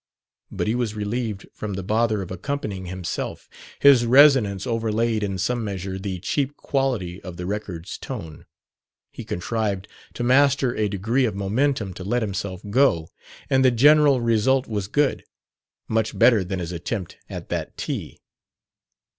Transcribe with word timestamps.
But 0.49 0.65
he 0.65 0.73
was 0.73 0.95
relieved 0.95 1.47
from 1.53 1.75
the 1.75 1.83
bother 1.83 2.23
of 2.23 2.31
accompanying 2.31 2.87
himself; 2.87 3.47
his 3.79 4.03
resonance 4.03 4.65
overlaid 4.65 5.21
in 5.21 5.37
some 5.37 5.63
measure 5.63 5.99
the 5.99 6.17
cheap 6.19 6.57
quality 6.57 7.21
of 7.21 7.37
the 7.37 7.45
record's 7.45 7.99
tone; 7.99 8.47
he 9.11 9.23
contrived 9.23 9.87
to 10.15 10.23
master 10.23 10.75
a 10.75 10.89
degree 10.89 11.25
of 11.25 11.35
momentum 11.35 11.93
to 11.93 12.03
let 12.03 12.23
himself 12.23 12.63
go; 12.71 13.09
and 13.47 13.63
the 13.63 13.69
general 13.69 14.19
result 14.21 14.65
was 14.67 14.87
good, 14.87 15.23
much 15.87 16.17
better 16.17 16.43
than 16.43 16.57
his 16.57 16.71
attempt 16.71 17.17
at 17.29 17.49
that 17.49 17.77
tea. 17.77 18.17